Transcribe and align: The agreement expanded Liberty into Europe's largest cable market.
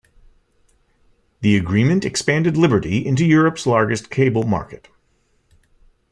The 1.41 1.55
agreement 1.55 2.05
expanded 2.05 2.57
Liberty 2.57 3.05
into 3.05 3.23
Europe's 3.23 3.67
largest 3.67 4.09
cable 4.09 4.41
market. 4.41 4.87